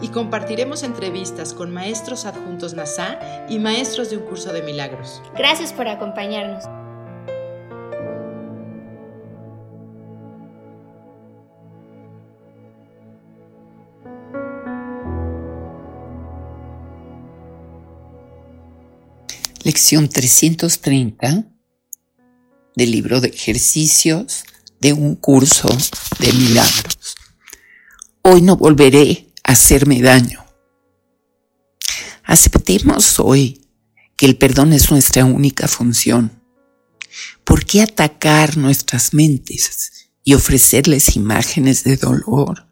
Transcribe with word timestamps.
Y 0.00 0.08
compartiremos 0.08 0.82
entrevistas 0.82 1.52
con 1.52 1.72
maestros 1.72 2.24
adjuntos 2.24 2.74
NASA 2.74 3.18
y 3.48 3.58
maestros 3.58 4.10
de 4.10 4.16
un 4.16 4.24
curso 4.24 4.52
de 4.52 4.62
milagros. 4.62 5.22
Gracias 5.36 5.72
por 5.72 5.88
acompañarnos. 5.88 6.64
Lección 19.68 20.08
330 20.08 21.44
del 22.74 22.90
libro 22.90 23.20
de 23.20 23.28
ejercicios 23.28 24.44
de 24.80 24.94
un 24.94 25.14
curso 25.16 25.68
de 26.20 26.32
milagros. 26.32 27.16
Hoy 28.22 28.40
no 28.40 28.56
volveré 28.56 29.27
hacerme 29.48 30.02
daño. 30.02 30.44
Aceptemos 32.22 33.18
hoy 33.18 33.66
que 34.14 34.26
el 34.26 34.36
perdón 34.36 34.74
es 34.74 34.90
nuestra 34.90 35.24
única 35.24 35.66
función. 35.66 36.42
¿Por 37.44 37.64
qué 37.64 37.80
atacar 37.80 38.58
nuestras 38.58 39.14
mentes 39.14 40.10
y 40.22 40.34
ofrecerles 40.34 41.16
imágenes 41.16 41.82
de 41.82 41.96
dolor? 41.96 42.68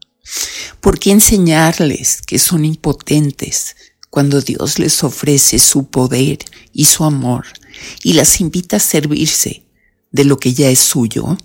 ¿Por 0.79 0.99
qué 0.99 1.09
enseñarles 1.09 2.21
que 2.21 2.37
son 2.37 2.63
impotentes 2.63 3.75
cuando 4.11 4.39
Dios 4.41 4.77
les 4.77 5.03
ofrece 5.03 5.57
su 5.57 5.89
poder 5.89 6.37
y 6.73 6.85
su 6.85 7.05
amor 7.05 7.47
y 8.03 8.13
las 8.13 8.39
invita 8.39 8.77
a 8.77 8.79
servirse 8.79 9.65
de 10.11 10.25
lo 10.25 10.37
que 10.37 10.53
ya 10.53 10.69
es 10.69 10.79
suyo? 10.79 11.39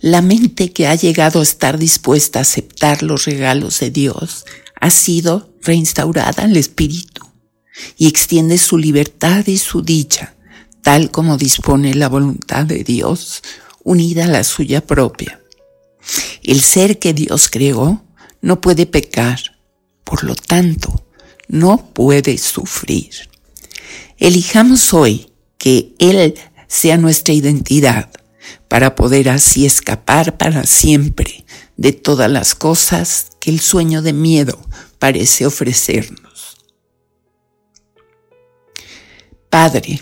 La 0.00 0.22
mente 0.22 0.72
que 0.72 0.86
ha 0.86 0.94
llegado 0.94 1.40
a 1.40 1.42
estar 1.42 1.76
dispuesta 1.76 2.38
a 2.38 2.42
aceptar 2.42 3.02
los 3.02 3.24
regalos 3.24 3.80
de 3.80 3.90
Dios 3.90 4.44
ha 4.80 4.90
sido 4.90 5.52
reinstaurada 5.62 6.44
al 6.44 6.56
Espíritu 6.56 7.26
y 7.96 8.06
extiende 8.06 8.58
su 8.58 8.78
libertad 8.78 9.44
y 9.48 9.58
su 9.58 9.82
dicha, 9.82 10.36
tal 10.82 11.10
como 11.10 11.36
dispone 11.36 11.94
la 11.94 12.08
voluntad 12.08 12.64
de 12.64 12.84
Dios, 12.84 13.42
unida 13.82 14.26
a 14.26 14.28
la 14.28 14.44
suya 14.44 14.86
propia. 14.86 15.40
El 16.44 16.60
ser 16.60 17.00
que 17.00 17.12
Dios 17.12 17.48
creó 17.50 18.04
no 18.40 18.60
puede 18.60 18.86
pecar, 18.86 19.40
por 20.04 20.22
lo 20.22 20.36
tanto, 20.36 21.04
no 21.48 21.90
puede 21.92 22.38
sufrir. 22.38 23.28
Elijamos 24.16 24.94
hoy 24.94 25.32
que 25.58 25.94
Él 25.98 26.34
sea 26.68 26.96
nuestra 26.98 27.34
identidad 27.34 28.10
para 28.68 28.94
poder 28.94 29.28
así 29.30 29.66
escapar 29.66 30.36
para 30.36 30.64
siempre 30.64 31.44
de 31.76 31.92
todas 31.92 32.30
las 32.30 32.54
cosas 32.54 33.28
que 33.40 33.50
el 33.50 33.60
sueño 33.60 34.02
de 34.02 34.12
miedo 34.12 34.58
parece 34.98 35.46
ofrecernos. 35.46 36.56
Padre, 39.48 40.00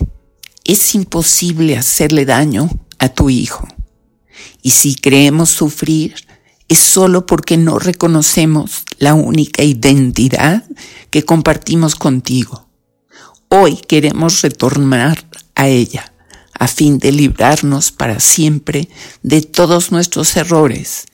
es 0.65 0.95
imposible 0.95 1.77
hacerle 1.77 2.25
daño 2.25 2.69
a 2.99 3.09
tu 3.09 3.31
Hijo. 3.31 3.69
Y 4.63 4.71
si 4.71 4.97
creemos 4.97 5.51
sufrir, 5.51 6.15
es 6.69 6.79
solo 6.79 7.27
porque 7.27 7.57
no 7.57 7.79
reconocemos 7.79 8.85
la 8.99 9.15
única 9.15 9.63
identidad 9.63 10.65
que 11.11 11.25
compartimos 11.25 11.95
contigo. 11.95 12.69
Hoy 13.49 13.77
queremos 13.77 14.43
retornar 14.43 15.25
a 15.55 15.69
ella 15.69 16.13
a 16.59 16.69
fin 16.69 16.99
de 16.99 17.13
librarnos 17.13 17.93
para 17.93 18.21
siempre 18.21 18.89
de 19.23 19.43
todos 19.43 19.93
nuestros 19.93 20.37
errores 20.37 21.07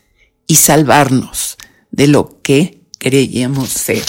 y 0.47 0.57
salvarnos 0.57 1.57
de 1.91 2.09
lo 2.09 2.41
que 2.43 2.83
creíamos 2.99 3.71
ser. 3.71 4.05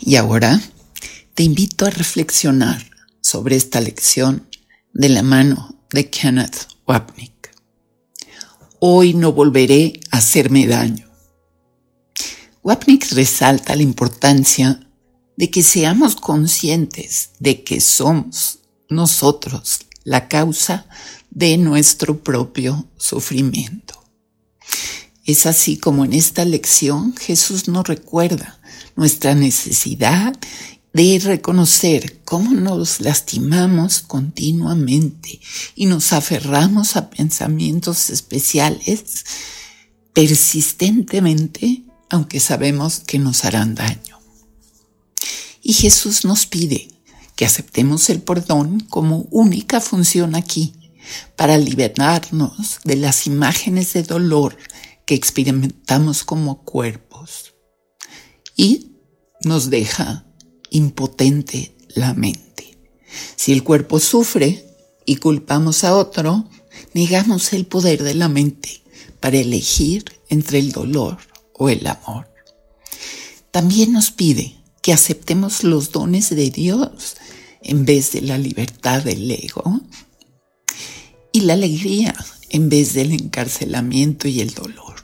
Y 0.00 0.16
ahora 0.16 0.60
te 1.34 1.42
invito 1.42 1.86
a 1.86 1.90
reflexionar 1.90 2.84
sobre 3.20 3.56
esta 3.56 3.80
lección 3.80 4.48
de 4.92 5.08
la 5.08 5.22
mano 5.22 5.86
de 5.92 6.10
Kenneth 6.10 6.68
Wapnick. 6.86 7.54
Hoy 8.80 9.14
no 9.14 9.32
volveré 9.32 10.00
a 10.10 10.18
hacerme 10.18 10.66
daño. 10.66 11.08
Wapnick 12.62 13.12
resalta 13.12 13.74
la 13.74 13.82
importancia 13.82 14.80
de 15.36 15.50
que 15.50 15.62
seamos 15.62 16.16
conscientes 16.16 17.30
de 17.38 17.64
que 17.64 17.80
somos 17.80 18.60
nosotros 18.88 19.80
la 20.04 20.28
causa 20.28 20.86
de 21.30 21.56
nuestro 21.56 22.22
propio 22.22 22.86
sufrimiento. 22.96 24.02
Es 25.24 25.46
así 25.46 25.76
como 25.76 26.04
en 26.04 26.12
esta 26.12 26.44
lección 26.44 27.14
Jesús 27.16 27.68
nos 27.68 27.86
recuerda 27.86 28.60
nuestra 28.96 29.34
necesidad 29.34 30.36
de 30.92 31.20
reconocer 31.22 32.20
cómo 32.24 32.52
nos 32.52 33.00
lastimamos 33.00 34.00
continuamente 34.00 35.40
y 35.74 35.86
nos 35.86 36.12
aferramos 36.12 36.96
a 36.96 37.08
pensamientos 37.08 38.10
especiales 38.10 39.24
persistentemente, 40.12 41.84
aunque 42.10 42.40
sabemos 42.40 43.00
que 43.00 43.18
nos 43.18 43.44
harán 43.44 43.74
daño. 43.74 44.21
Y 45.62 45.74
Jesús 45.74 46.24
nos 46.24 46.46
pide 46.46 46.88
que 47.36 47.46
aceptemos 47.46 48.10
el 48.10 48.20
perdón 48.20 48.80
como 48.80 49.26
única 49.30 49.80
función 49.80 50.34
aquí, 50.34 50.74
para 51.36 51.58
liberarnos 51.58 52.78
de 52.84 52.96
las 52.96 53.26
imágenes 53.26 53.92
de 53.92 54.02
dolor 54.02 54.56
que 55.04 55.14
experimentamos 55.14 56.24
como 56.24 56.64
cuerpos. 56.64 57.54
Y 58.56 58.92
nos 59.44 59.70
deja 59.70 60.26
impotente 60.70 61.76
la 61.88 62.14
mente. 62.14 62.78
Si 63.36 63.52
el 63.52 63.64
cuerpo 63.64 63.98
sufre 63.98 64.64
y 65.04 65.16
culpamos 65.16 65.84
a 65.84 65.96
otro, 65.96 66.48
negamos 66.94 67.52
el 67.52 67.66
poder 67.66 68.02
de 68.02 68.14
la 68.14 68.28
mente 68.28 68.82
para 69.20 69.38
elegir 69.38 70.04
entre 70.28 70.58
el 70.58 70.72
dolor 70.72 71.18
o 71.54 71.68
el 71.68 71.86
amor. 71.86 72.28
También 73.50 73.92
nos 73.92 74.10
pide 74.10 74.61
que 74.82 74.92
aceptemos 74.92 75.64
los 75.64 75.92
dones 75.92 76.30
de 76.30 76.50
Dios 76.50 77.16
en 77.62 77.84
vez 77.84 78.12
de 78.12 78.20
la 78.20 78.36
libertad 78.36 79.02
del 79.02 79.30
ego 79.30 79.80
y 81.32 81.42
la 81.42 81.54
alegría 81.54 82.14
en 82.50 82.68
vez 82.68 82.92
del 82.92 83.12
encarcelamiento 83.12 84.28
y 84.28 84.40
el 84.40 84.52
dolor. 84.52 84.96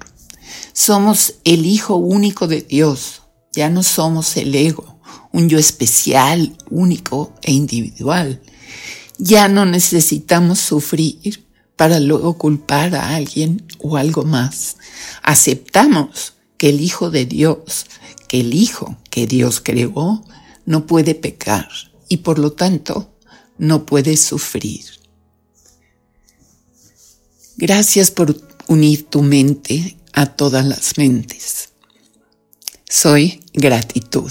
Somos 0.73 1.35
el 1.45 1.65
Hijo 1.65 1.97
único 1.97 2.47
de 2.47 2.61
Dios, 2.61 3.23
ya 3.53 3.71
no 3.71 3.83
somos 3.83 4.37
el 4.37 4.55
ego, 4.55 5.01
un 5.33 5.49
yo 5.49 5.59
especial, 5.59 6.57
único 6.71 7.33
e 7.43 7.53
individual. 7.53 8.43
Ya 9.17 9.49
no 9.49 9.65
necesitamos 9.65 10.59
sufrir 10.59 11.47
para 11.77 12.01
luego 12.01 12.37
culpar 12.37 12.95
a 12.97 13.15
alguien 13.15 13.65
o 13.79 13.97
algo 13.97 14.25
más. 14.25 14.77
Aceptamos 15.23 16.35
que 16.57 16.69
el 16.71 16.81
Hijo 16.81 17.11
de 17.11 17.25
Dios 17.25 17.87
que 18.29 18.41
el 18.41 18.55
Hijo 18.55 18.97
que 19.11 19.27
Dios 19.27 19.61
creó 19.61 20.25
no 20.67 20.87
puede 20.87 21.15
pecar 21.15 21.69
y 22.09 22.19
por 22.19 22.39
lo 22.39 22.53
tanto 22.53 23.11
no 23.59 23.87
puede 23.87 24.17
sufrir. 24.17 24.85
Gracias 27.57 28.11
por 28.11 28.37
unir 28.69 29.07
tu 29.07 29.23
mente 29.23 29.97
a 30.13 30.27
todas 30.27 30.65
las 30.65 30.97
mentes. 30.99 31.71
Soy 32.89 33.43
gratitud. 33.53 34.31